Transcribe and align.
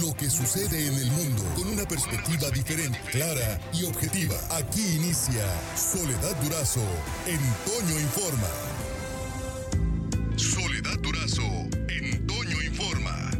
lo 0.00 0.14
que 0.14 0.30
sucede 0.30 0.86
en 0.86 0.94
el 0.94 1.10
mundo 1.10 1.42
con 1.54 1.68
una 1.68 1.84
perspectiva 1.84 2.48
diferente, 2.50 2.98
clara 3.10 3.60
y 3.74 3.84
objetiva. 3.84 4.34
Aquí 4.50 4.96
inicia 4.96 5.44
Soledad 5.76 6.34
Durazo 6.42 6.80
en 7.26 7.38
Toño 7.66 8.00
Informa. 8.00 8.48
Soledad 10.36 10.98
Durazo 11.00 11.42
en 11.88 12.26
Toño 12.26 12.62
Informa. 12.62 13.30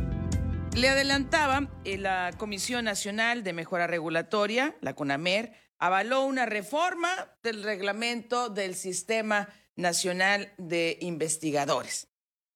Le 0.75 0.89
adelantaba, 0.91 1.71
eh, 1.85 1.97
la 1.97 2.33
Comisión 2.37 2.85
Nacional 2.85 3.45
de 3.45 3.55
Mejora 3.55 3.87
Regulatoria, 3.87 4.77
la 4.83 4.95
CONAMER, 4.95 5.53
avaló 5.79 6.25
una 6.25 6.45
reforma 6.45 7.09
del 7.43 7.63
reglamento 7.63 8.51
del 8.51 8.75
Sistema 8.75 9.49
Nacional 9.77 10.53
de 10.59 10.99
Investigadores. 11.01 12.09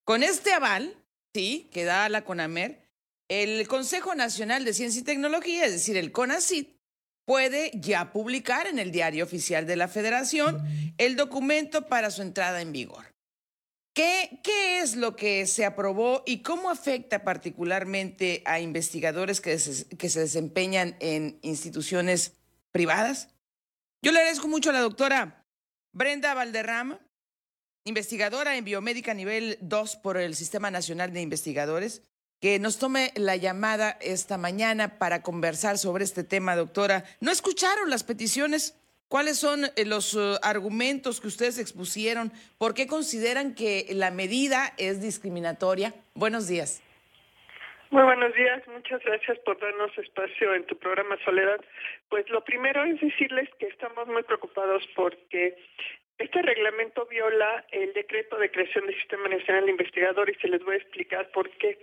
Con 0.03 0.21
este 0.21 0.53
aval, 0.53 1.03
sí, 1.33 1.69
que 1.73 1.83
da 1.83 2.09
la 2.09 2.23
CONAMER, 2.23 2.86
el 3.29 3.67
Consejo 3.67 4.15
Nacional 4.15 4.65
de 4.65 4.73
Ciencia 4.73 5.01
y 5.01 5.03
Tecnología, 5.03 5.65
es 5.65 5.73
decir, 5.73 5.97
el 5.97 6.11
CONACIT, 6.11 6.77
puede 7.25 7.71
ya 7.75 8.13
publicar 8.13 8.67
en 8.67 8.79
el 8.79 8.91
Diario 8.91 9.25
Oficial 9.25 9.65
de 9.65 9.75
la 9.75 9.87
Federación 9.87 10.63
el 10.97 11.17
documento 11.17 11.87
para 11.87 12.09
su 12.09 12.21
entrada 12.21 12.61
en 12.61 12.71
vigor. 12.71 13.13
¿Qué, 13.93 14.39
¿Qué, 14.43 14.79
es 14.79 14.95
lo 14.95 15.15
que 15.15 15.45
se 15.47 15.65
aprobó 15.65 16.23
y 16.25 16.43
cómo 16.43 16.69
afecta 16.69 17.23
particularmente 17.23 18.43
a 18.45 18.59
investigadores 18.59 19.41
que 19.41 19.57
que 19.97 20.09
se 20.09 20.19
desempeñan 20.19 20.95
en 20.99 21.39
instituciones 21.41 22.33
privadas? 22.71 23.29
Yo 24.03 24.11
le 24.11 24.19
agradezco 24.19 24.47
mucho 24.47 24.69
a 24.69 24.73
la 24.73 24.81
doctora 24.81 25.43
Brenda 25.91 26.35
Valderrama, 26.35 26.99
investigadora 27.85 28.55
en 28.55 28.65
biomédica 28.65 29.15
nivel 29.15 29.57
2 29.61 29.95
por 29.97 30.17
el 30.17 30.35
Sistema 30.35 30.69
Nacional 30.69 31.11
de 31.11 31.21
Investigadores, 31.21 32.03
que 32.41 32.59
nos 32.59 32.79
tome 32.79 33.11
la 33.15 33.35
llamada 33.35 33.97
esta 34.01 34.37
mañana 34.37 34.99
para 34.99 35.21
conversar 35.21 35.77
sobre 35.77 36.03
este 36.03 36.23
tema, 36.23 36.55
doctora. 36.55 37.03
¿No 37.19 37.31
escucharon 37.31 37.89
las 37.89 38.03
peticiones? 38.03 38.75
¿Cuáles 39.07 39.39
son 39.39 39.65
eh, 39.75 39.85
los 39.85 40.15
eh, 40.15 40.37
argumentos 40.43 41.21
que 41.21 41.27
ustedes 41.27 41.59
expusieron? 41.59 42.31
¿Por 42.57 42.73
qué 42.73 42.87
consideran 42.87 43.55
que 43.55 43.87
la 43.91 44.11
medida 44.11 44.73
es 44.77 45.01
discriminatoria? 45.01 45.93
Buenos 46.13 46.47
días. 46.47 46.83
Muy 47.89 48.03
buenos 48.03 48.33
días, 48.33 48.67
muchas 48.67 49.01
gracias 49.05 49.39
por 49.39 49.57
darnos 49.61 49.97
espacio 49.97 50.53
en 50.53 50.65
tu 50.65 50.77
programa 50.77 51.17
Soledad. 51.23 51.61
Pues 52.09 52.29
lo 52.29 52.43
primero 52.43 52.83
es 52.83 52.99
decirles 52.99 53.49
que 53.59 53.67
estamos 53.67 54.07
muy 54.07 54.23
preocupados 54.23 54.83
porque 54.93 55.55
este 56.17 56.41
reglamento 56.41 57.05
viola 57.05 57.63
el 57.71 57.93
decreto 57.93 58.37
de 58.37 58.51
creación 58.51 58.87
del 58.87 58.95
Sistema 58.95 59.29
Nacional 59.29 59.65
de 59.65 59.71
Investigadores 59.71 60.35
y 60.35 60.41
se 60.41 60.47
les 60.49 60.63
voy 60.65 60.75
a 60.75 60.79
explicar 60.79 61.29
por 61.31 61.49
qué. 61.51 61.77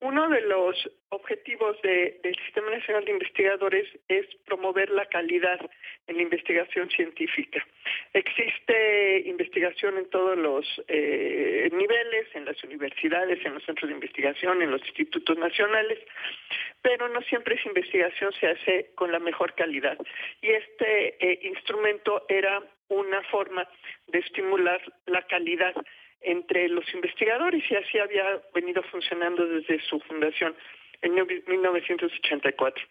Uno 0.00 0.28
de 0.28 0.42
los 0.42 0.90
objetivos 1.08 1.80
del 1.82 2.36
Sistema 2.44 2.70
Nacional 2.70 3.04
de 3.04 3.12
Investigadores 3.12 3.88
es 4.08 4.26
promover 4.44 4.90
la 4.90 5.06
calidad 5.06 5.58
en 6.06 6.16
la 6.16 6.22
investigación 6.22 6.90
científica. 6.90 7.64
Existe 8.12 9.22
investigación 9.26 9.96
en 9.96 10.10
todos 10.10 10.36
los 10.36 10.66
eh, 10.88 11.70
niveles, 11.72 12.26
en 12.34 12.44
las 12.44 12.62
universidades, 12.64 13.44
en 13.44 13.54
los 13.54 13.64
centros 13.64 13.88
de 13.88 13.94
investigación, 13.94 14.62
en 14.62 14.70
los 14.70 14.84
institutos 14.86 15.38
nacionales, 15.38 15.98
pero 16.82 17.08
no 17.08 17.22
siempre 17.22 17.54
esa 17.54 17.68
investigación 17.68 18.32
se 18.34 18.48
hace 18.48 18.90
con 18.94 19.10
la 19.12 19.18
mejor 19.18 19.54
calidad. 19.54 19.96
Y 20.42 20.50
este 20.50 21.16
eh, 21.24 21.40
instrumento 21.44 22.26
era 22.28 22.62
una 22.88 23.22
forma 23.24 23.66
de 24.08 24.18
estimular 24.18 24.80
la 25.06 25.22
calidad 25.22 25.74
entre 26.24 26.68
los 26.68 26.84
investigadores 26.94 27.62
y 27.70 27.74
así 27.76 27.98
había 27.98 28.42
venido 28.54 28.82
funcionando 28.84 29.46
desde 29.46 29.80
su 29.82 30.00
fundación 30.00 30.54
en 31.02 31.14
1984. 31.14 32.84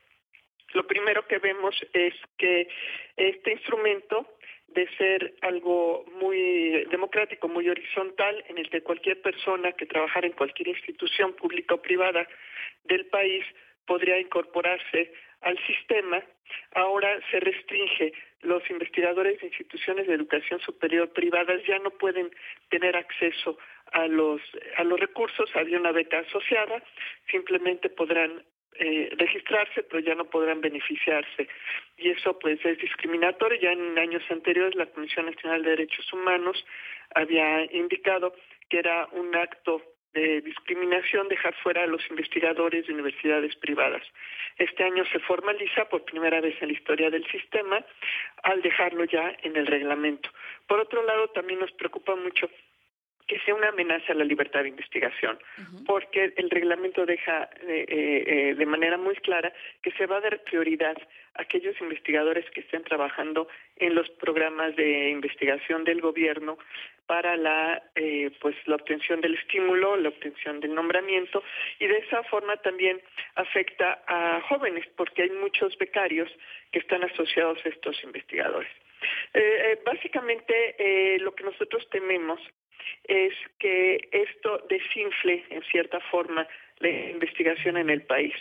Lo 0.73 0.87
primero 0.87 1.27
que 1.27 1.39
vemos 1.39 1.75
es 1.93 2.13
que 2.37 2.67
este 3.15 3.51
instrumento 3.51 4.27
de 4.67 4.87
ser 4.97 5.35
algo 5.41 6.03
muy 6.19 6.85
democrático, 6.89 7.47
muy 7.47 7.69
horizontal, 7.69 8.43
en 8.47 8.57
el 8.57 8.69
que 8.69 8.81
cualquier 8.81 9.21
persona 9.21 9.71
que 9.73 9.85
trabajara 9.85 10.25
en 10.25 10.33
cualquier 10.33 10.69
institución 10.69 11.33
pública 11.33 11.75
o 11.75 11.81
privada 11.81 12.27
del 12.85 13.05
país 13.07 13.45
podría 13.85 14.19
incorporarse 14.19 15.13
al 15.43 15.57
sistema, 15.65 16.23
ahora 16.73 17.19
se 17.31 17.39
restringe. 17.39 18.13
Los 18.41 18.69
investigadores 18.69 19.39
de 19.39 19.47
instituciones 19.47 20.05
de 20.05 20.15
educación 20.15 20.59
superior 20.59 21.13
privadas 21.13 21.61
ya 21.65 21.79
no 21.79 21.91
pueden 21.91 22.29
tener 22.69 22.97
acceso 22.97 23.57
a 23.93 24.07
los, 24.07 24.41
a 24.77 24.83
los 24.83 24.99
recursos. 24.99 25.49
Había 25.55 25.79
una 25.79 25.93
beca 25.93 26.19
asociada, 26.19 26.83
simplemente 27.31 27.89
podrán 27.89 28.43
eh, 28.79 29.09
registrarse, 29.17 29.83
pero 29.83 29.99
ya 29.99 30.15
no 30.15 30.25
podrán 30.25 30.59
beneficiarse. 30.59 31.47
Y 31.97 32.09
eso 32.09 32.37
pues 32.39 32.63
es 32.65 32.77
discriminatorio. 32.79 33.59
Ya 33.61 33.71
en 33.71 33.97
años 33.97 34.23
anteriores 34.29 34.75
la 34.75 34.87
Comisión 34.87 35.27
Nacional 35.27 35.63
de 35.63 35.69
Derechos 35.69 36.11
Humanos 36.11 36.65
había 37.15 37.63
indicado 37.71 38.33
que 38.69 38.79
era 38.79 39.07
un 39.11 39.35
acto 39.35 39.81
de 40.13 40.41
discriminación 40.41 41.27
dejar 41.27 41.55
fuera 41.63 41.83
a 41.83 41.87
los 41.87 42.01
investigadores 42.09 42.85
de 42.87 42.93
universidades 42.93 43.55
privadas. 43.55 44.03
Este 44.57 44.83
año 44.83 45.03
se 45.11 45.19
formaliza 45.19 45.85
por 45.89 46.03
primera 46.05 46.39
vez 46.39 46.55
en 46.61 46.67
la 46.67 46.73
historia 46.73 47.09
del 47.09 47.25
sistema 47.31 47.83
al 48.43 48.61
dejarlo 48.61 49.05
ya 49.05 49.35
en 49.41 49.55
el 49.55 49.65
reglamento. 49.65 50.29
Por 50.67 50.79
otro 50.79 51.03
lado, 51.03 51.29
también 51.29 51.59
nos 51.59 51.71
preocupa 51.71 52.15
mucho 52.15 52.49
que 53.27 53.39
sea 53.39 53.55
una 53.55 53.69
amenaza 53.69 54.11
a 54.11 54.15
la 54.15 54.25
libertad 54.25 54.63
de 54.63 54.69
investigación, 54.69 55.39
porque 55.85 56.33
el 56.35 56.49
reglamento 56.49 57.05
deja 57.05 57.49
eh, 57.61 57.85
eh, 57.87 58.55
de 58.55 58.65
manera 58.65 58.97
muy 58.97 59.15
clara 59.15 59.53
que 59.81 59.91
se 59.91 60.05
va 60.05 60.17
a 60.17 60.21
dar 60.21 60.43
prioridad 60.43 60.97
a 61.35 61.43
aquellos 61.43 61.79
investigadores 61.79 62.45
que 62.51 62.61
estén 62.61 62.83
trabajando 62.83 63.47
en 63.77 63.95
los 63.95 64.09
programas 64.09 64.75
de 64.75 65.09
investigación 65.09 65.83
del 65.83 66.01
gobierno 66.01 66.57
para 67.05 67.35
la 67.37 67.83
eh, 67.95 68.31
pues 68.39 68.55
la 68.65 68.75
obtención 68.75 69.21
del 69.21 69.35
estímulo, 69.35 69.95
la 69.97 70.09
obtención 70.09 70.59
del 70.59 70.73
nombramiento 70.73 71.43
y 71.79 71.87
de 71.87 71.97
esa 71.97 72.23
forma 72.23 72.57
también 72.57 73.01
afecta 73.35 74.03
a 74.07 74.41
jóvenes 74.49 74.85
porque 74.95 75.23
hay 75.23 75.29
muchos 75.29 75.77
becarios 75.77 76.29
que 76.71 76.79
están 76.79 77.03
asociados 77.03 77.59
a 77.65 77.69
estos 77.69 78.03
investigadores. 78.03 78.71
básicamente 79.85 81.17
lo 81.19 81.35
que 81.35 81.43
nosotros 81.43 81.87
tememos 81.89 82.39
es 83.05 83.33
que 83.59 84.09
esto 84.11 84.65
desinfle 84.69 85.43
en 85.49 85.61
cierta 85.63 85.99
forma 86.11 86.47
la 86.89 87.09
investigación 87.11 87.77
en 87.77 87.89
el 87.89 88.01
país. 88.03 88.33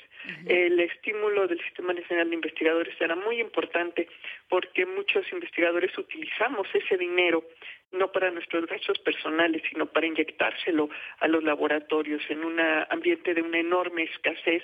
El 0.47 0.79
estímulo 0.81 1.49
del 1.49 1.61
Sistema 1.61 1.93
Nacional 1.93 2.29
de 2.29 2.35
Investigadores 2.37 2.95
era 3.01 3.17
muy 3.17 3.41
importante 3.41 4.09
porque 4.49 4.87
muchos 4.87 5.25
investigadores 5.33 5.97
utilizamos 5.99 6.69
ese 6.73 6.97
dinero 6.97 7.45
no 7.93 8.11
para 8.11 8.31
nuestros 8.31 8.67
gastos 8.67 8.99
personales, 9.01 9.63
sino 9.69 9.87
para 9.87 10.07
inyectárselo 10.07 10.89
a 11.21 11.29
los 11.29 11.43
laboratorios 11.45 12.23
en 12.31 12.45
un 12.45 12.59
ambiente 12.61 13.35
de 13.35 13.43
una 13.43 13.59
enorme 13.59 14.05
escasez. 14.05 14.63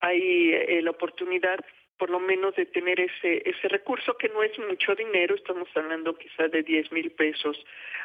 Hay 0.00 0.52
eh, 0.52 0.80
la 0.82 0.90
oportunidad 0.90 1.58
por 2.02 2.10
lo 2.10 2.18
menos 2.18 2.56
de 2.56 2.66
tener 2.66 2.98
ese, 2.98 3.48
ese 3.48 3.68
recurso 3.68 4.18
que 4.18 4.28
no 4.28 4.42
es 4.42 4.58
mucho 4.58 4.92
dinero, 4.96 5.36
estamos 5.36 5.68
hablando 5.76 6.18
quizás 6.18 6.50
de 6.50 6.64
10 6.64 6.90
mil 6.90 7.12
pesos 7.12 7.56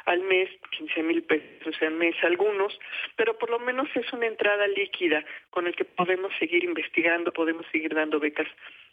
al 0.06 0.22
mes, 0.22 0.52
15 0.78 1.02
mil 1.02 1.24
pesos 1.24 1.76
al 1.82 1.96
mes 1.96 2.16
algunos, 2.22 2.80
pero 3.16 3.40
por 3.40 3.50
lo 3.50 3.58
menos 3.58 3.90
es 3.96 4.14
una 4.14 4.28
entrada 4.28 4.68
líquida 4.68 5.26
con 5.50 5.66
el 5.66 5.76
que 5.76 5.84
podemos 5.84 6.32
seguir 6.38 6.64
investigando, 6.64 7.34
podemos 7.34 7.66
seguir 7.72 7.96
dando 7.96 8.20
becas 8.20 8.48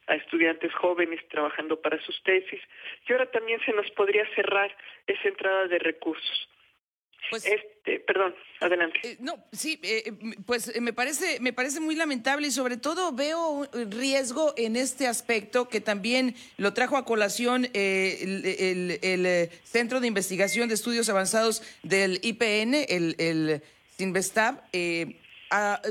a 0.06 0.15
estudiantes 0.15 0.72
jóvenes 0.72 1.21
trabajando 1.28 1.78
para 1.82 2.00
sus 2.00 2.22
tesis 2.22 2.62
y 3.06 3.12
ahora 3.12 3.31
también 3.31 3.60
se 3.66 3.75
nos 3.75 3.91
podría 3.91 4.26
cerrar 4.34 4.75
esa 5.06 5.28
entrada 5.28 5.66
de 5.66 5.81
recursos. 5.81 6.48
Pues, 7.31 7.45
este, 7.47 8.01
perdón, 8.01 8.35
adelante. 8.61 8.99
Eh, 9.03 9.17
no, 9.21 9.45
sí, 9.53 9.81
eh, 9.83 10.05
eh, 10.07 10.12
pues 10.47 10.81
me 10.81 10.93
parece, 10.93 11.41
me 11.41 11.53
parece 11.53 11.81
muy 11.81 11.95
lamentable 11.95 12.49
y 12.49 12.51
sobre 12.51 12.77
todo 12.77 13.12
veo 13.12 13.49
un 13.51 13.91
riesgo 13.91 14.54
en 14.57 14.77
este 14.77 15.07
aspecto 15.07 15.69
que 15.69 15.81
también 15.81 16.34
lo 16.57 16.72
trajo 16.72 16.97
a 16.97 17.04
colación 17.04 17.69
el, 17.72 19.51
Centro 19.65 20.01
de 20.01 20.07
Investigación 20.07 20.69
de 20.69 20.75
Estudios 20.75 21.09
Avanzados 21.09 21.63
del 21.83 22.21
IPN, 22.22 22.75
el, 22.89 23.15
el 23.19 23.63
Sinvestab, 23.97 24.63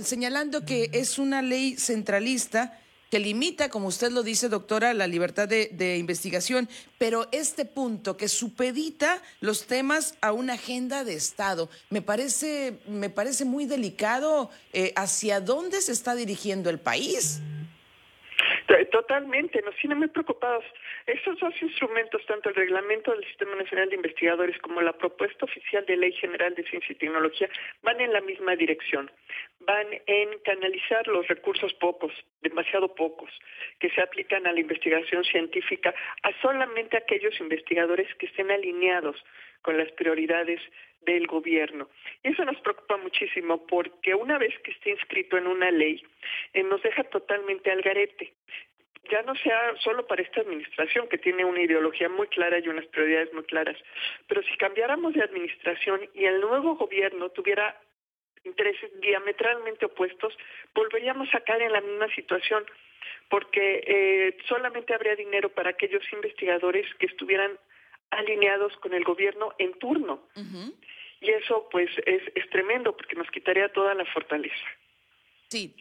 señalando 0.02 0.66
que 0.66 0.90
es 0.94 1.20
una 1.20 1.42
ley 1.42 1.76
centralista 1.78 2.80
que 3.14 3.20
limita, 3.20 3.70
como 3.70 3.90
usted 3.90 4.10
lo 4.10 4.24
dice, 4.24 4.50
doctora, 4.50 4.92
la 4.96 5.06
libertad 5.06 5.48
de, 5.48 5.98
investigación, 5.98 6.68
pero 6.98 7.28
este 7.32 7.64
punto 7.64 8.18
que 8.18 8.28
supedita 8.28 9.22
los 9.40 9.68
temas 9.68 10.18
a 10.24 10.32
una 10.32 10.54
agenda 10.54 11.04
de 11.04 11.14
Estado, 11.14 11.70
me 11.92 12.02
parece, 12.02 12.80
me 12.88 13.12
parece 13.12 13.46
muy 13.46 13.68
delicado 13.68 14.50
eh, 14.74 14.94
hacia 14.96 15.42
dónde 15.42 15.82
se 15.82 15.92
está 15.92 16.16
dirigiendo 16.16 16.72
el 16.72 16.80
país. 16.80 17.40
Totalmente, 18.92 19.62
nos 19.62 19.76
tienen 19.76 20.00
muy 20.00 20.08
preocupados. 20.08 20.64
Estos 21.06 21.40
dos 21.40 21.54
instrumentos, 21.62 22.26
tanto 22.26 22.50
el 22.50 22.56
reglamento 22.56 23.12
del 23.12 23.24
Sistema 23.26 23.56
Nacional 23.56 23.90
de 23.90 23.96
Investigadores 23.96 24.58
como 24.60 24.82
la 24.82 24.94
propuesta 24.94 25.46
oficial 25.46 25.86
de 25.86 25.98
Ley 25.98 26.14
General 26.14 26.56
de 26.56 26.64
Ciencia 26.64 26.94
y 26.94 26.96
Tecnología, 26.96 27.50
van 27.84 28.00
en 28.02 28.14
la 28.14 28.22
misma 28.22 28.56
dirección. 28.56 29.12
Van 29.66 29.88
en 30.06 30.40
canalizar 30.40 31.08
los 31.08 31.28
recursos 31.28 31.74
pocos, 31.76 32.12
demasiado 32.42 32.94
pocos, 32.96 33.30
que 33.80 33.90
se 33.90 34.02
aplican 34.02 34.46
a 34.48 34.52
la 34.52 34.60
investigación 34.60 35.24
científica, 35.24 35.94
a 36.24 36.42
solamente 36.42 36.98
aquellos 36.98 37.40
investigadores 37.40 38.08
que 38.16 38.26
estén 38.26 38.52
alineados 38.52 39.16
con 39.62 39.78
las 39.78 39.92
prioridades 39.94 40.62
del 41.02 41.28
gobierno. 41.28 41.90
Y 42.24 42.30
eso 42.30 42.46
nos 42.46 42.60
preocupa 42.62 42.98
muchísimo 42.98 43.66
porque 43.68 44.16
una 44.16 44.38
vez 44.38 44.54
que 44.60 44.72
esté 44.72 44.92
inscrito 44.92 45.38
en 45.38 45.48
una 45.48 45.72
ley, 45.72 46.04
eh, 46.54 46.64
nos 46.64 46.82
deja 46.82 47.04
totalmente 47.06 47.72
al 47.72 47.82
garete 47.82 48.34
ya 49.12 49.22
no 49.24 49.36
sea 49.36 49.76
solo 49.84 50.08
para 50.08 50.22
esta 50.22 50.42
administración 50.42 51.08
que 51.10 51.18
tiene 51.18 51.44
una 51.46 51.62
ideología 51.62 52.10
muy 52.10 52.28
clara 52.28 52.60
y 52.60 52.68
unas 52.68 52.86
prioridades 52.88 53.34
muy 53.34 53.44
claras, 53.44 53.78
pero 54.28 54.42
si 54.44 54.56
cambiáramos 54.58 55.14
de 55.14 55.24
administración 55.24 56.02
y 56.14 56.26
el 56.26 56.40
nuevo 56.40 56.76
gobierno 56.76 57.30
tuviera 57.30 57.78
intereses 58.44 58.92
diametralmente 59.02 59.86
opuestos, 59.86 60.38
volveríamos 60.74 61.34
a 61.34 61.42
caer 61.42 61.64
en 61.64 61.74
la 61.74 61.82
misma 61.82 62.08
situación, 62.14 62.66
porque 63.30 63.84
eh, 63.86 64.38
solamente 64.48 64.94
habría 64.94 65.16
dinero 65.16 65.50
para 65.50 65.72
aquellos 65.72 66.04
investigadores 66.12 66.86
que 67.00 67.08
estuvieran 67.08 67.58
alineados 68.12 68.76
con 68.78 68.94
el 68.94 69.04
gobierno 69.04 69.54
en 69.58 69.74
turno. 69.80 70.28
Y 71.22 71.30
eso 71.30 71.68
pues 71.72 71.90
es, 72.06 72.22
es 72.36 72.50
tremendo 72.50 72.96
porque 72.96 73.16
nos 73.16 73.30
quitaría 73.32 73.70
toda 73.70 73.94
la 73.96 74.06
fortaleza. 74.06 74.66
Sí, 75.48 75.74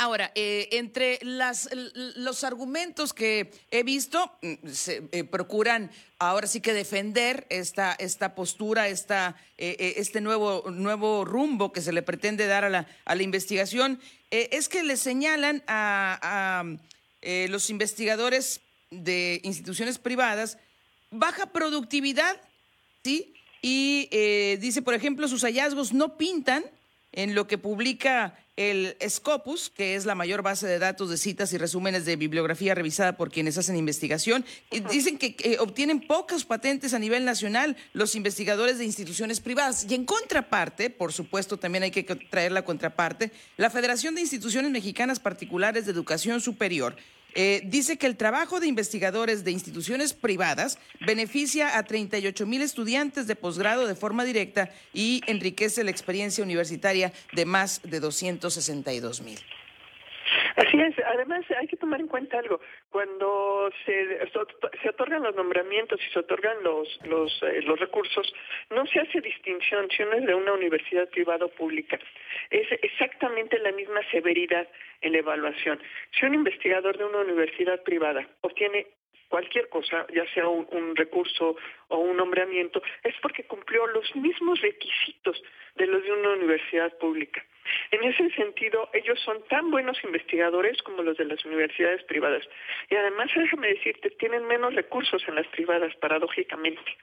Ahora, 0.00 0.30
eh, 0.36 0.68
entre 0.70 1.18
las, 1.22 1.68
los 1.72 2.44
argumentos 2.44 3.12
que 3.12 3.50
he 3.72 3.82
visto, 3.82 4.30
mm, 4.42 4.68
se 4.70 5.02
eh, 5.10 5.24
procuran 5.24 5.90
ahora 6.20 6.46
sí 6.46 6.60
que 6.60 6.72
defender 6.72 7.48
esta, 7.50 7.94
esta 7.98 8.36
postura, 8.36 8.86
esta, 8.86 9.34
eh, 9.56 9.94
este 9.96 10.20
nuevo, 10.20 10.70
nuevo 10.70 11.24
rumbo 11.24 11.72
que 11.72 11.80
se 11.80 11.90
le 11.90 12.02
pretende 12.02 12.46
dar 12.46 12.64
a 12.64 12.70
la, 12.70 12.86
a 13.06 13.16
la 13.16 13.24
investigación, 13.24 14.00
es 14.30 14.68
que 14.68 14.84
le 14.84 14.96
señalan 14.96 15.64
a, 15.66 16.20
a 16.22 17.48
los 17.48 17.68
investigadores 17.68 18.60
de 18.90 19.40
instituciones 19.42 19.98
privadas 19.98 20.58
baja 21.10 21.46
productividad, 21.46 22.40
¿sí? 23.02 23.34
Y 23.62 24.08
dice, 24.58 24.82
por 24.82 24.94
ejemplo, 24.94 25.26
sus 25.26 25.42
hallazgos 25.42 25.92
no 25.92 26.18
pintan 26.18 26.64
en 27.10 27.34
lo 27.34 27.48
que 27.48 27.58
publica 27.58 28.38
el 28.58 28.96
Scopus, 29.08 29.70
que 29.70 29.94
es 29.94 30.04
la 30.04 30.16
mayor 30.16 30.42
base 30.42 30.66
de 30.66 30.80
datos 30.80 31.10
de 31.10 31.16
citas 31.16 31.52
y 31.52 31.58
resúmenes 31.58 32.04
de 32.04 32.16
bibliografía 32.16 32.74
revisada 32.74 33.16
por 33.16 33.30
quienes 33.30 33.56
hacen 33.56 33.76
investigación. 33.76 34.44
Dicen 34.90 35.16
que 35.16 35.56
obtienen 35.60 36.00
pocas 36.00 36.44
patentes 36.44 36.92
a 36.92 36.98
nivel 36.98 37.24
nacional 37.24 37.76
los 37.92 38.16
investigadores 38.16 38.78
de 38.78 38.84
instituciones 38.84 39.38
privadas. 39.38 39.86
Y 39.88 39.94
en 39.94 40.04
contraparte, 40.04 40.90
por 40.90 41.12
supuesto, 41.12 41.56
también 41.56 41.84
hay 41.84 41.92
que 41.92 42.02
traer 42.02 42.50
la 42.50 42.64
contraparte, 42.64 43.30
la 43.56 43.70
Federación 43.70 44.16
de 44.16 44.22
Instituciones 44.22 44.72
Mexicanas 44.72 45.20
Particulares 45.20 45.86
de 45.86 45.92
Educación 45.92 46.40
Superior 46.40 46.96
eh, 47.34 47.62
dice 47.64 47.98
que 47.98 48.06
el 48.06 48.16
trabajo 48.16 48.60
de 48.60 48.66
investigadores 48.66 49.44
de 49.44 49.50
instituciones 49.50 50.12
privadas 50.12 50.78
beneficia 51.00 51.78
a 51.78 51.84
38 51.84 52.46
mil 52.46 52.62
estudiantes 52.62 53.26
de 53.26 53.36
posgrado 53.36 53.86
de 53.86 53.94
forma 53.94 54.24
directa 54.24 54.70
y 54.92 55.20
enriquece 55.26 55.84
la 55.84 55.90
experiencia 55.90 56.42
universitaria 56.42 57.12
de 57.32 57.44
más 57.44 57.80
de 57.84 58.00
262 58.00 59.20
mil. 59.20 59.38
Así 60.58 60.80
es. 60.80 60.94
Además, 61.06 61.44
hay 61.56 61.68
que 61.68 61.76
tomar 61.76 62.00
en 62.00 62.08
cuenta 62.08 62.38
algo. 62.38 62.60
Cuando 62.90 63.70
se, 63.86 64.18
se 64.82 64.88
otorgan 64.88 65.22
los 65.22 65.36
nombramientos 65.36 66.00
y 66.04 66.12
se 66.12 66.18
otorgan 66.18 66.56
los, 66.64 66.98
los, 67.04 67.42
eh, 67.44 67.62
los 67.62 67.78
recursos, 67.78 68.32
no 68.70 68.84
se 68.86 68.98
hace 68.98 69.20
distinción 69.20 69.88
si 69.90 70.02
uno 70.02 70.14
es 70.14 70.26
de 70.26 70.34
una 70.34 70.52
universidad 70.54 71.08
privada 71.10 71.44
o 71.44 71.48
pública. 71.48 71.96
Es 72.50 72.66
exactamente 72.82 73.56
la 73.60 73.70
misma 73.70 74.00
severidad 74.10 74.66
en 75.00 75.12
la 75.12 75.18
evaluación. 75.18 75.80
Si 76.18 76.26
un 76.26 76.34
investigador 76.34 76.98
de 76.98 77.04
una 77.04 77.18
universidad 77.18 77.80
privada 77.84 78.26
obtiene 78.40 78.88
cualquier 79.28 79.68
cosa, 79.68 80.06
ya 80.14 80.26
sea 80.32 80.48
un, 80.48 80.96
recurso 80.96 81.56
o 81.88 81.98
un 81.98 82.16
nombramiento, 82.16 82.82
es 83.04 83.14
porque 83.22 83.44
cumplió 83.44 83.86
los 83.88 84.14
mismos 84.16 84.60
requisitos 84.60 85.42
de 85.76 85.86
los 85.86 86.02
de 86.02 86.12
una 86.12 86.30
universidad 86.30 86.96
pública. 86.98 87.44
En 87.90 88.02
ese 88.02 88.30
sentido, 88.30 88.88
ellos 88.94 89.20
son 89.20 89.42
tan 89.48 89.70
buenos 89.70 90.02
investigadores 90.02 90.80
como 90.82 91.02
los 91.02 91.16
de 91.18 91.26
las 91.26 91.44
universidades 91.44 92.02
privadas. 92.04 92.42
Y 92.88 92.96
además, 92.96 93.30
déjame 93.34 93.68
decirte, 93.68 94.10
tienen 94.10 94.46
menos 94.46 94.74
recursos 94.74 95.22
en 95.28 95.34
las 95.34 95.46
privadas, 95.48 95.94
paradójicamente. 95.96 96.96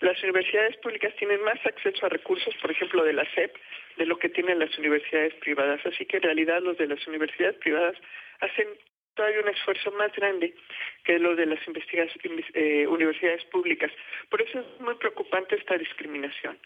Las 0.00 0.22
universidades 0.22 0.76
públicas 0.78 1.14
tienen 1.16 1.42
más 1.42 1.58
acceso 1.64 2.04
a 2.04 2.10
recursos, 2.10 2.54
por 2.60 2.70
ejemplo, 2.70 3.04
de 3.04 3.14
la 3.14 3.24
SEP, 3.34 3.56
de 3.96 4.06
lo 4.06 4.18
que 4.18 4.28
tienen 4.28 4.58
las 4.58 4.76
universidades 4.78 5.34
privadas. 5.36 5.80
Así 5.86 6.04
que 6.04 6.18
en 6.18 6.24
realidad 6.24 6.62
los 6.62 6.76
de 6.76 6.88
las 6.88 7.06
universidades 7.06 7.56
privadas 7.56 7.96
hacen 8.40 8.68
todavía 9.16 9.40
un 9.40 9.48
esfuerzo 9.48 9.90
más 9.92 10.12
grande 10.14 10.54
que 11.04 11.18
lo 11.18 11.34
de 11.34 11.46
las 11.46 11.58
eh, 12.54 12.86
universidades 12.86 13.44
públicas. 13.46 13.90
Por 14.30 14.40
eso 14.42 14.60
es 14.60 14.80
muy 14.80 14.94
preocupante 14.94 15.56
esta 15.56 15.76
discriminación. 15.76 16.56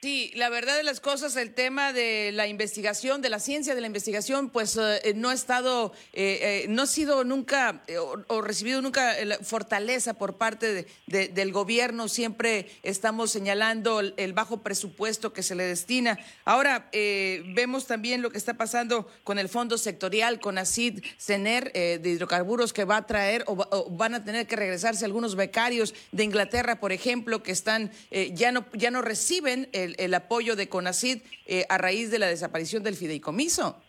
Sí, 0.00 0.30
la 0.36 0.48
verdad 0.48 0.76
de 0.76 0.84
las 0.84 1.00
cosas, 1.00 1.34
el 1.34 1.52
tema 1.52 1.92
de 1.92 2.30
la 2.32 2.46
investigación, 2.46 3.20
de 3.20 3.30
la 3.30 3.40
ciencia 3.40 3.74
de 3.74 3.80
la 3.80 3.88
investigación, 3.88 4.48
pues 4.48 4.76
eh, 4.76 5.12
no 5.16 5.30
ha 5.30 5.34
estado, 5.34 5.92
eh, 6.12 6.62
eh, 6.62 6.66
no 6.68 6.82
ha 6.82 6.86
sido 6.86 7.24
nunca 7.24 7.82
o, 8.28 8.40
recibido 8.40 8.80
nunca 8.80 9.16
fortaleza 9.42 10.14
por 10.14 10.36
parte 10.36 10.86
de, 11.08 11.28
del 11.30 11.50
gobierno. 11.50 12.06
Siempre 12.06 12.70
estamos 12.84 13.32
señalando 13.32 13.98
el, 13.98 14.32
bajo 14.34 14.62
presupuesto 14.62 15.32
que 15.32 15.42
se 15.42 15.56
le 15.56 15.64
destina. 15.64 16.16
Ahora 16.44 16.88
vemos 16.92 17.88
también 17.88 18.22
lo 18.22 18.30
que 18.30 18.38
está 18.38 18.54
pasando 18.54 19.10
con 19.24 19.40
el 19.40 19.48
fondo 19.48 19.78
sectorial, 19.78 20.38
con 20.38 20.58
ACID, 20.58 21.02
CENER 21.18 21.72
de 21.72 22.08
hidrocarburos 22.08 22.72
que 22.72 22.84
va 22.84 22.98
a 22.98 23.06
traer 23.06 23.42
o, 23.48 23.54
o, 23.54 23.90
van 23.90 24.14
a 24.14 24.24
tener 24.24 24.46
que 24.46 24.54
regresarse 24.54 25.04
algunos 25.04 25.34
becarios 25.34 25.92
de 26.12 26.22
Inglaterra, 26.22 26.78
por 26.78 26.92
ejemplo, 26.92 27.42
que 27.42 27.50
están 27.50 27.90
ya 28.30 28.52
no 28.52 28.64
ya 28.74 28.92
no 28.92 29.02
reciben 29.02 29.68
apoyo 30.14 30.56
de 30.56 30.68
CONACID 30.68 31.22
eh, 31.46 31.64
a 31.68 31.78
raíz 31.78 32.10
de 32.10 32.18
la 32.18 32.26
desaparición 32.26 32.82
del 32.82 32.94
fideicomiso. 32.94 33.82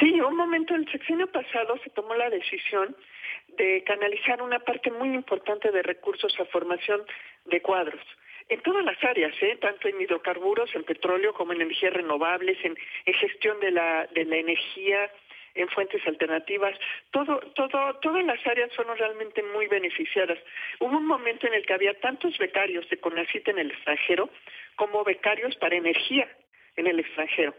Sí, 0.00 0.20
un 0.20 0.36
momento, 0.36 0.74
el 0.74 0.90
sexenio 0.90 1.26
pasado 1.26 1.78
se 1.82 1.90
tomó 1.90 2.14
la 2.14 2.28
decisión 2.30 2.96
de 3.56 3.82
canalizar 3.84 4.42
una 4.42 4.58
parte 4.58 4.90
muy 4.90 5.14
importante 5.14 5.70
de 5.70 5.82
recursos 5.82 6.34
a 6.38 6.44
formación 6.46 7.02
de 7.46 7.62
cuadros 7.62 8.02
en 8.48 8.60
todas 8.62 8.84
las 8.84 9.02
áreas, 9.02 9.34
¿eh? 9.42 9.58
tanto 9.60 9.88
en 9.88 10.00
hidrocarburos, 10.00 10.74
en 10.74 10.84
petróleo, 10.84 11.34
como 11.34 11.52
en 11.52 11.62
energías 11.62 11.92
renovables, 11.92 12.56
en, 12.64 12.76
en 13.04 13.14
gestión 13.14 13.58
de 13.60 13.72
la, 13.72 14.06
de 14.14 14.24
la 14.24 14.36
energía, 14.36 15.10
en 15.56 15.68
fuentes 15.68 16.06
alternativas. 16.06 16.78
Todo, 17.10 17.38
todo, 17.54 17.94
todas 18.02 18.24
las 18.24 18.46
áreas 18.46 18.70
fueron 18.76 18.96
realmente 18.96 19.42
muy 19.42 19.66
beneficiadas. 19.66 20.38
Hubo 20.80 20.96
un 20.96 21.06
momento 21.06 21.46
en 21.46 21.54
el 21.54 21.64
que 21.66 21.72
había 21.72 21.98
tantos 21.98 22.36
becarios 22.38 22.88
de 22.90 22.98
CONACIT 22.98 23.48
en 23.48 23.58
el 23.58 23.70
extranjero 23.70 24.28
como 24.76 25.04
becarios 25.04 25.56
para 25.56 25.76
energía 25.76 26.28
en 26.76 26.86
el 26.86 27.00
extranjero. 27.00 27.54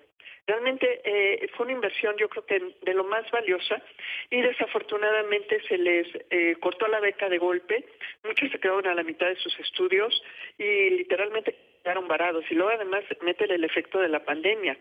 Realmente 0.48 1.02
eh, 1.04 1.50
fue 1.56 1.66
una 1.66 1.74
inversión, 1.74 2.16
yo 2.18 2.30
creo 2.30 2.46
que 2.46 2.62
de 2.82 2.94
lo 2.94 3.04
más 3.04 3.30
valiosa, 3.32 3.82
y 4.30 4.42
desafortunadamente 4.42 5.62
se 5.68 5.78
les 5.78 6.08
eh, 6.30 6.56
cortó 6.62 6.88
la 6.88 7.02
beca 7.02 7.28
de 7.28 7.38
golpe. 7.38 7.84
Muchos 8.24 8.50
se 8.52 8.60
quedaron 8.60 8.88
a 8.88 8.96
la 8.96 9.04
mitad 9.04 9.28
de 9.28 9.36
sus 9.36 9.60
estudios 9.60 10.24
y 10.58 10.90
literalmente 10.92 11.54
quedaron 11.84 12.08
varados. 12.08 12.46
Y 12.50 12.56
luego 12.56 12.72
además 12.72 13.04
mete 13.22 13.44
el 13.44 13.64
efecto 13.66 14.00
de 14.00 14.08
la 14.08 14.24
pandemia 14.24 14.78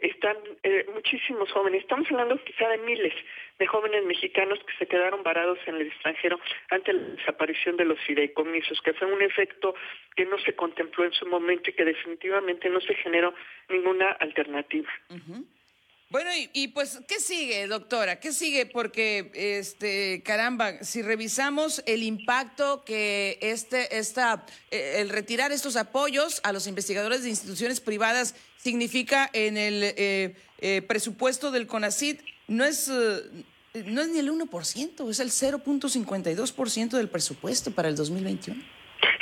están 0.00 0.36
eh, 0.62 0.86
muchísimos 0.92 1.50
jóvenes, 1.52 1.82
estamos 1.82 2.10
hablando 2.10 2.42
quizá 2.44 2.68
de 2.68 2.78
miles 2.78 3.14
de 3.58 3.66
jóvenes 3.66 4.04
mexicanos 4.04 4.58
que 4.64 4.76
se 4.78 4.86
quedaron 4.86 5.22
varados 5.22 5.58
en 5.66 5.76
el 5.76 5.88
extranjero 5.88 6.40
ante 6.70 6.92
la 6.92 7.02
desaparición 7.02 7.76
de 7.76 7.84
los 7.84 8.00
fideicomisos, 8.00 8.80
que 8.80 8.94
fue 8.94 9.12
un 9.12 9.22
efecto 9.22 9.74
que 10.16 10.24
no 10.24 10.38
se 10.38 10.54
contempló 10.54 11.04
en 11.04 11.12
su 11.12 11.26
momento 11.26 11.70
y 11.70 11.74
que 11.74 11.84
definitivamente 11.84 12.70
no 12.70 12.80
se 12.80 12.94
generó 12.94 13.34
ninguna 13.68 14.12
alternativa. 14.12 14.90
Bueno, 16.10 16.30
y, 16.52 16.68
pues, 16.68 16.98
¿qué 17.06 17.20
sigue, 17.20 17.68
doctora? 17.68 18.18
¿Qué 18.18 18.32
sigue? 18.32 18.66
Porque, 18.66 19.30
este, 19.32 20.24
caramba, 20.24 20.82
si 20.82 21.02
revisamos 21.02 21.84
el 21.86 22.02
impacto 22.02 22.84
que 22.84 23.38
este, 23.40 23.96
esta, 23.96 24.44
eh, 24.72 24.96
el 24.96 25.08
retirar 25.08 25.52
estos 25.52 25.76
apoyos 25.76 26.40
a 26.42 26.50
los 26.52 26.66
investigadores 26.66 27.22
de 27.22 27.28
instituciones 27.28 27.78
privadas 27.78 28.34
significa 28.56 29.30
en 29.32 29.56
el 29.56 29.84
eh, 29.84 30.34
eh, 30.58 30.82
presupuesto 30.82 31.52
del 31.52 31.68
CONACID, 31.68 32.16
no 32.48 32.64
es, 32.64 32.88
no 32.88 34.00
es 34.02 34.08
ni 34.08 34.18
el 34.18 34.32
1%, 34.32 35.10
es 35.10 35.20
el 35.20 35.30
0.52% 35.30 36.90
del 36.90 37.08
presupuesto 37.08 37.70
para 37.70 37.88
el 37.88 37.94
2021. 37.94 38.79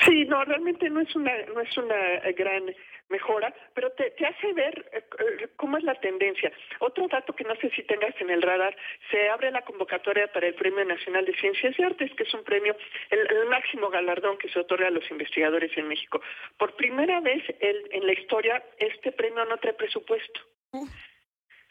Sí, 0.08 0.24
no, 0.24 0.42
realmente 0.44 0.88
no 0.88 1.00
es 1.00 1.14
una, 1.14 1.32
no 1.54 1.60
es 1.60 1.76
una 1.76 2.20
gran 2.36 2.74
mejora, 3.10 3.54
pero 3.74 3.90
te, 3.92 4.14
hace 4.24 4.52
ver 4.54 4.90
eh, 4.92 5.04
eh, 5.18 5.48
cómo 5.56 5.76
es 5.76 5.84
la 5.84 5.94
tendencia. 5.96 6.50
Otro 6.78 7.08
dato 7.08 7.34
que 7.34 7.44
no 7.44 7.54
sé 7.56 7.70
si 7.70 7.82
tengas 7.82 8.14
en 8.20 8.30
el 8.30 8.42
radar, 8.42 8.74
se 9.10 9.28
abre 9.28 9.50
la 9.50 9.62
convocatoria 9.62 10.30
para 10.32 10.46
el 10.46 10.54
Premio 10.54 10.84
Nacional 10.84 11.24
de 11.24 11.34
Ciencias 11.34 11.78
y 11.78 11.82
Artes, 11.82 12.12
que 12.14 12.22
es 12.22 12.34
un 12.34 12.44
premio, 12.44 12.76
el, 13.10 13.46
máximo 13.48 13.88
galardón 13.88 14.38
que 14.38 14.48
se 14.48 14.60
otorga 14.60 14.88
a 14.88 14.90
los 14.90 15.10
investigadores 15.10 15.76
en 15.76 15.88
México. 15.88 16.20
Por 16.58 16.74
primera 16.76 17.20
vez 17.20 17.42
en 17.60 18.06
la 18.06 18.12
historia, 18.12 18.62
este 18.78 19.12
premio 19.12 19.44
no 19.46 19.56
trae 19.56 19.72
presupuesto. 19.72 20.40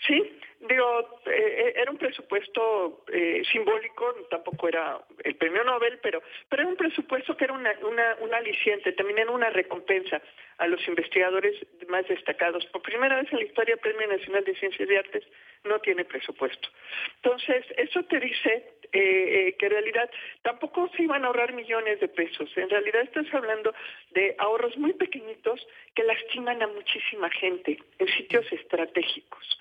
Sí, 0.06 0.39
digo, 0.70 1.22
eh, 1.25 1.32
eh, 1.32 1.74
era 1.75 1.89
un 1.89 1.98
presupuesto 1.98 3.04
eh, 3.12 3.42
simbólico, 3.51 4.13
tampoco 4.30 4.68
era 4.68 5.00
el 5.24 5.36
premio 5.36 5.63
Nobel, 5.63 6.00
pero, 6.01 6.22
era 6.51 6.68
un 6.68 6.75
presupuesto 6.75 7.36
que 7.36 7.46
era 7.46 7.54
una, 7.54 7.74
una, 7.82 8.16
un 8.22 8.34
aliciente, 8.34 8.92
también 8.94 9.20
era 9.20 9.32
una 9.32 9.50
recompensa 9.50 10.22
a 10.60 10.68
los 10.68 10.88
investigadores 10.88 11.56
más 11.88 12.08
destacados. 12.08 12.66
Por 12.68 12.82
primera 12.82 13.18
vez 13.18 13.32
en 13.32 13.39
la 13.39 13.46
historia, 13.46 13.75
el 13.75 13.80
Premio 13.80 14.08
Nacional 14.08 14.44
de 14.44 14.56
Ciencias 14.56 14.89
y 14.89 14.96
Artes 14.96 15.24
no 15.63 15.80
tiene 15.80 16.06
presupuesto. 16.06 16.70
Entonces, 17.18 17.66
eso 17.77 18.04
te 18.04 18.20
dice 18.20 18.76
que 18.91 19.56
en 19.60 19.70
realidad 19.70 20.10
tampoco 20.41 20.89
se 20.96 21.03
iban 21.03 21.24
a 21.24 21.27
ahorrar 21.27 21.53
millones 21.53 22.00
de 22.00 22.08
pesos. 22.08 22.50
En 22.56 22.70
realidad 22.70 23.01
estás 23.01 23.32
hablando 23.34 23.74
de 24.12 24.36
ahorros 24.38 24.77
muy 24.77 24.94
pequeñitos 24.94 25.65
que 25.96 26.03
lastiman 26.03 26.62
a 26.62 26.67
muchísima 26.67 27.29
gente 27.32 27.79
en 28.00 28.08
sitios 28.10 28.51
estratégicos. 28.51 29.60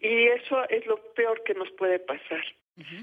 Y 0.00 0.26
eso 0.28 0.68
es 0.68 0.86
lo 0.86 0.96
peor 1.14 1.42
que 1.44 1.54
nos 1.54 1.70
puede 1.72 1.98
pasar. 1.98 2.44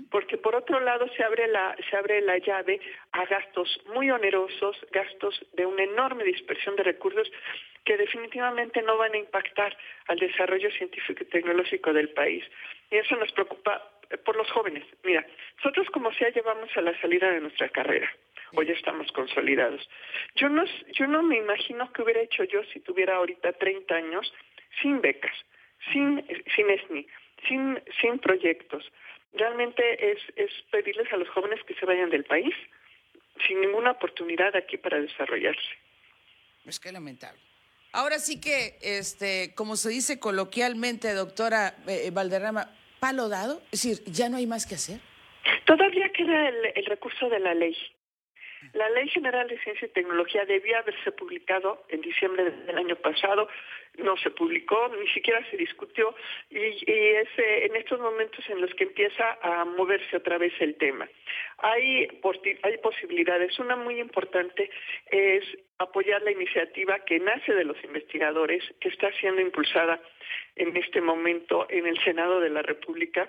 Porque 0.10 0.38
por 0.38 0.56
otro 0.56 0.80
lado 0.80 1.08
se 1.16 1.24
abre 1.24 1.48
la 1.48 1.76
se 1.90 1.98
abre 1.98 2.22
la 2.22 2.40
llave 2.40 2.80
a 3.12 3.26
gastos 3.26 3.80
muy 3.94 4.10
onerosos, 4.10 4.76
gastos 4.92 5.40
de 5.54 5.68
una 5.68 5.84
enorme 5.84 6.24
dispersión 6.24 6.76
de 6.76 6.84
recursos 6.84 7.32
que 7.86 7.96
definitivamente 7.96 8.82
no 8.82 8.98
van 8.98 9.14
a 9.14 9.18
impactar 9.18 9.78
al 10.08 10.18
desarrollo 10.18 10.72
científico 10.72 11.24
y 11.24 11.28
tecnológico 11.28 11.94
del 11.94 12.10
país. 12.10 12.44
Y 12.90 12.96
eso 12.96 13.16
nos 13.18 13.32
preocupa 13.34 13.76
eh, 13.76 13.97
por 14.26 14.36
los 14.36 14.50
jóvenes. 14.52 14.86
Mira, 15.04 15.26
nosotros 15.58 15.88
como 15.92 16.12
sea 16.14 16.30
llevamos 16.30 16.70
a 16.76 16.82
la 16.82 17.00
salida 17.02 17.30
de 17.32 17.42
nuestra 17.42 17.70
carrera. 17.70 18.10
Hoy 18.54 18.68
ya 18.68 18.74
estamos 18.74 19.12
consolidados. 19.12 19.88
Yo 20.36 20.48
no, 20.50 20.64
yo 20.94 21.08
no 21.08 21.22
me 21.22 21.38
imagino 21.38 21.92
qué 21.92 22.02
hubiera 22.02 22.22
hecho 22.22 22.44
yo 22.46 22.64
si 22.72 22.80
tuviera 22.80 23.18
ahorita 23.18 23.54
30 23.54 23.94
años 23.94 24.34
sin 24.82 25.02
becas 25.02 25.36
sin, 25.92 26.26
sin 26.56 26.70
ESNI, 26.70 27.08
sin, 27.48 27.84
sin 28.02 28.20
proyectos. 28.20 28.84
Realmente 29.34 30.12
es, 30.12 30.20
es 30.36 30.52
pedirles 30.72 31.12
a 31.12 31.18
los 31.18 31.30
jóvenes 31.30 31.60
que 31.68 31.76
se 31.76 31.86
vayan 31.86 32.10
del 32.10 32.24
país 32.24 32.54
sin 33.48 33.62
ninguna 33.62 33.92
oportunidad 33.92 34.56
aquí 34.56 34.78
para 34.78 35.00
desarrollarse. 35.00 35.70
Es 36.66 36.80
que 36.80 36.92
lamentable. 36.92 37.40
Ahora 37.94 38.20
sí 38.20 38.42
que, 38.42 38.78
este, 38.82 39.54
como 39.56 39.76
se 39.76 39.90
dice 39.90 40.20
coloquialmente, 40.20 41.14
doctora 41.14 41.76
eh, 41.88 42.10
Valderrama, 42.12 42.76
palo 43.00 43.30
dado, 43.30 43.62
es 43.72 43.84
decir, 43.84 44.04
ya 44.06 44.30
no 44.30 44.38
hay 44.38 44.48
más 44.48 44.66
que 44.66 44.76
hacer. 44.76 45.00
Todavía 45.66 46.10
queda 46.10 46.50
el, 46.50 46.56
el 46.76 46.86
recurso 46.86 47.30
de 47.30 47.40
la 47.40 47.54
ley. 47.54 47.76
La 48.78 48.92
Ley 48.92 49.10
General 49.10 49.48
de 49.48 49.58
Ciencia 49.58 49.88
y 49.88 49.92
Tecnología 49.92 50.46
debía 50.46 50.78
haberse 50.78 51.12
publicado 51.12 51.84
en 51.90 52.00
diciembre 52.02 52.44
del 52.52 52.78
año 52.78 52.96
pasado, 52.98 53.50
no 53.98 54.16
se 54.18 54.30
publicó, 54.30 54.90
ni 54.90 55.08
siquiera 55.08 55.44
se 55.50 55.58
discutió 55.58 56.14
y, 56.52 56.58
es 56.58 57.28
eh, 57.38 57.66
en 57.66 57.76
estos 57.76 58.00
momentos 58.00 58.48
en 58.50 58.62
los 58.62 58.72
que 58.76 58.84
empieza 58.84 59.40
a 59.42 59.66
moverse 59.66 60.18
otra 60.18 60.38
vez 60.38 60.54
el 60.60 60.76
tema. 60.76 61.10
Hay, 61.58 62.08
hay 62.62 62.78
posibilidades. 62.78 63.58
Una 63.58 63.76
muy 63.76 64.00
importante 64.00 64.70
es 65.10 65.44
apoyar 65.80 66.22
la 66.22 66.32
iniciativa 66.32 67.00
que 67.00 67.20
nace 67.20 67.56
de 67.56 67.64
los 67.64 67.84
investigadores, 67.84 68.64
que 68.80 68.90
está 68.90 69.12
siendo 69.14 69.42
impulsada 69.42 70.00
en 70.56 70.78
este 70.78 71.02
momento 71.02 71.66
en 71.72 71.88
el 71.88 71.98
Senado 72.04 72.40
de 72.42 72.52
la 72.52 72.62
República 72.62 73.28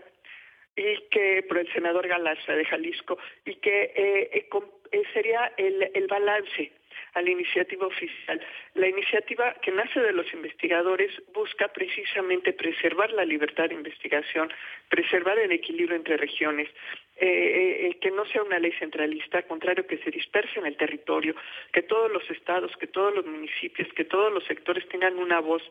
y 0.78 1.08
que 1.10 1.42
por 1.48 1.58
el 1.58 1.72
senador 1.72 2.06
Galarza 2.06 2.52
de 2.54 2.64
Jalisco 2.64 3.18
y 3.44 3.56
que 3.56 3.92
eh, 3.96 4.30
eh, 4.32 4.48
eh, 4.92 5.02
sería 5.12 5.52
el, 5.56 5.90
el 5.92 6.06
balance 6.06 6.72
a 7.14 7.22
la 7.22 7.30
iniciativa 7.30 7.86
oficial. 7.86 8.40
La 8.74 8.86
iniciativa 8.86 9.54
que 9.54 9.72
nace 9.72 9.98
de 9.98 10.12
los 10.12 10.32
investigadores 10.32 11.10
busca 11.34 11.68
precisamente 11.68 12.52
preservar 12.52 13.10
la 13.12 13.24
libertad 13.24 13.68
de 13.68 13.74
investigación, 13.74 14.52
preservar 14.88 15.38
el 15.38 15.50
equilibrio 15.50 15.96
entre 15.96 16.16
regiones, 16.16 16.68
que 17.16 18.10
no 18.14 18.24
sea 18.26 18.42
una 18.42 18.58
ley 18.58 18.72
centralista, 18.78 19.38
al 19.38 19.46
contrario, 19.46 19.86
que 19.86 19.98
se 19.98 20.10
disperse 20.10 20.60
en 20.60 20.66
el 20.66 20.76
territorio, 20.76 21.34
que 21.72 21.82
todos 21.82 22.10
los 22.12 22.28
estados, 22.30 22.76
que 22.76 22.86
todos 22.86 23.14
los 23.14 23.26
municipios, 23.26 23.88
que 23.94 24.04
todos 24.04 24.32
los 24.32 24.44
sectores 24.44 24.86
tengan 24.88 25.18
una 25.18 25.40
voz 25.40 25.62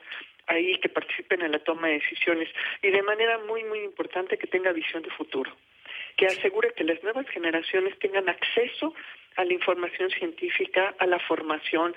ahí 0.48 0.78
que 0.80 0.90
participen 0.90 1.42
en 1.42 1.52
la 1.52 1.60
toma 1.60 1.88
de 1.88 1.96
decisiones 1.96 2.50
y 2.82 2.90
de 2.90 3.04
manera 3.04 3.38
muy, 3.40 3.64
muy 3.64 3.80
importante 3.80 4.38
que 4.38 4.48
tenga 4.48 4.72
visión 4.72 5.04
de 5.04 5.10
futuro, 5.12 5.52
que 6.16 6.26
asegure 6.26 6.74
que 6.74 6.84
las 6.84 7.02
nuevas 7.04 7.28
generaciones 7.30 7.98
tengan 8.00 8.28
acceso 8.30 8.94
a 9.36 9.46
la 9.46 9.54
información 9.54 10.10
científica, 10.10 10.96
a 11.00 11.06
la 11.06 11.20
formación, 11.20 11.96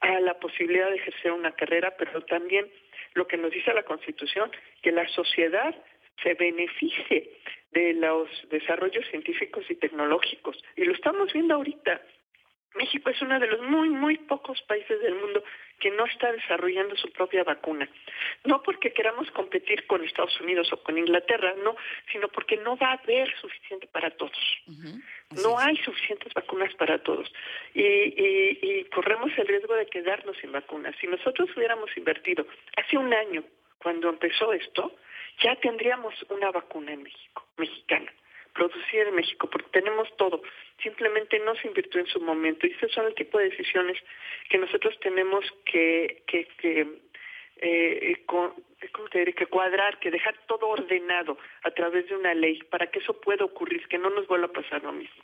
a 0.00 0.20
la 0.20 0.34
posibilidad 0.38 0.90
de 0.90 0.96
ejercer 0.96 1.32
una 1.32 1.52
carrera, 1.52 1.94
pero 1.96 2.22
también 2.22 2.66
lo 3.14 3.26
que 3.26 3.36
nos 3.36 3.50
dice 3.50 3.72
la 3.72 3.84
Constitución, 3.84 4.50
que 4.82 4.92
la 4.92 5.06
sociedad 5.08 5.74
se 6.22 6.34
beneficie 6.34 7.30
de 7.72 7.94
los 7.94 8.28
desarrollos 8.50 9.06
científicos 9.10 9.64
y 9.68 9.76
tecnológicos. 9.76 10.62
Y 10.76 10.84
lo 10.84 10.92
estamos 10.92 11.32
viendo 11.32 11.54
ahorita. 11.54 12.00
México 12.74 13.10
es 13.10 13.20
uno 13.20 13.38
de 13.40 13.48
los 13.48 13.60
muy, 13.62 13.88
muy 13.90 14.16
pocos 14.16 14.62
países 14.62 15.00
del 15.00 15.14
mundo 15.16 15.42
que 15.80 15.90
no 15.90 16.04
está 16.04 16.30
desarrollando 16.30 16.94
su 16.96 17.10
propia 17.10 17.42
vacuna. 17.42 17.88
No 18.44 18.62
porque 18.62 18.92
queramos 18.92 19.30
competir 19.32 19.86
con 19.86 20.04
Estados 20.04 20.38
Unidos 20.40 20.72
o 20.72 20.82
con 20.82 20.96
Inglaterra, 20.96 21.54
no, 21.64 21.74
sino 22.12 22.28
porque 22.28 22.56
no 22.58 22.76
va 22.76 22.90
a 22.90 23.00
haber 23.02 23.34
suficiente 23.40 23.88
para 23.88 24.10
todos. 24.10 24.38
No 25.42 25.58
hay 25.58 25.76
suficientes 25.78 26.32
vacunas 26.34 26.72
para 26.74 27.02
todos. 27.02 27.32
Y, 27.74 27.82
y, 27.82 28.84
corremos 28.84 29.30
el 29.36 29.48
riesgo 29.48 29.74
de 29.74 29.86
quedarnos 29.86 30.36
sin 30.38 30.52
vacunas. 30.52 30.94
Si 31.00 31.06
nosotros 31.06 31.48
hubiéramos 31.56 31.90
invertido 31.96 32.46
hace 32.76 32.98
un 32.98 33.12
año, 33.12 33.42
cuando 33.78 34.10
empezó 34.10 34.52
esto, 34.52 34.94
ya 35.42 35.56
tendríamos 35.56 36.14
una 36.28 36.50
vacuna 36.50 36.92
en 36.92 37.02
México, 37.02 37.46
mexicana 37.56 38.12
producir 38.54 39.06
en 39.06 39.14
México, 39.14 39.48
porque 39.48 39.68
tenemos 39.70 40.08
todo. 40.16 40.42
Simplemente 40.82 41.38
no 41.40 41.54
se 41.56 41.68
invirtió 41.68 42.00
en 42.00 42.06
su 42.06 42.20
momento. 42.20 42.66
Y 42.66 42.72
esos 42.72 42.92
son 42.92 43.06
el 43.06 43.14
tipo 43.14 43.38
de 43.38 43.50
decisiones 43.50 43.96
que 44.48 44.58
nosotros 44.58 44.98
tenemos 45.00 45.44
que, 45.64 46.22
que, 46.26 46.46
que 46.58 46.86
eh, 47.62 48.16
que 49.36 49.46
cuadrar, 49.46 49.98
que 50.00 50.10
dejar 50.10 50.34
todo 50.46 50.68
ordenado 50.68 51.38
a 51.62 51.70
través 51.70 52.08
de 52.08 52.16
una 52.16 52.34
ley 52.34 52.58
para 52.70 52.90
que 52.90 52.98
eso 52.98 53.20
pueda 53.20 53.44
ocurrir, 53.44 53.86
que 53.88 53.98
no 53.98 54.10
nos 54.10 54.26
vuelva 54.26 54.46
a 54.46 54.52
pasar 54.52 54.82
lo 54.82 54.92
mismo. 54.92 55.22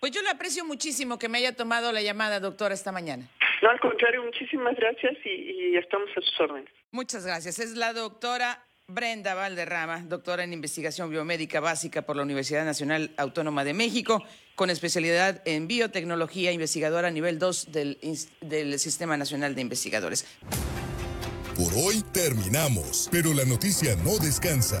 Pues 0.00 0.12
yo 0.12 0.22
le 0.22 0.30
aprecio 0.30 0.64
muchísimo 0.64 1.18
que 1.18 1.28
me 1.28 1.38
haya 1.38 1.54
tomado 1.54 1.92
la 1.92 2.02
llamada, 2.02 2.40
doctora, 2.40 2.74
esta 2.74 2.92
mañana. 2.92 3.28
No, 3.62 3.70
al 3.70 3.80
contrario, 3.80 4.22
muchísimas 4.22 4.76
gracias 4.76 5.14
y, 5.24 5.30
y 5.30 5.76
estamos 5.76 6.10
a 6.16 6.20
sus 6.20 6.40
órdenes. 6.40 6.70
Muchas 6.90 7.26
gracias. 7.26 7.58
Es 7.58 7.76
la 7.76 7.92
doctora 7.92 8.62
Brenda 8.88 9.34
Valderrama, 9.34 10.04
doctora 10.08 10.44
en 10.44 10.52
investigación 10.52 11.10
biomédica 11.10 11.58
básica 11.58 12.02
por 12.02 12.14
la 12.14 12.22
Universidad 12.22 12.64
Nacional 12.64 13.12
Autónoma 13.16 13.64
de 13.64 13.74
México, 13.74 14.22
con 14.54 14.70
especialidad 14.70 15.42
en 15.44 15.66
biotecnología, 15.66 16.52
investigadora 16.52 17.08
a 17.08 17.10
nivel 17.10 17.40
2 17.40 17.72
del, 17.72 17.98
del 18.42 18.78
Sistema 18.78 19.16
Nacional 19.16 19.56
de 19.56 19.62
Investigadores. 19.62 20.24
Por 21.56 21.74
hoy 21.74 22.04
terminamos, 22.12 23.08
pero 23.10 23.34
la 23.34 23.44
noticia 23.44 23.96
no 23.96 24.18
descansa. 24.18 24.80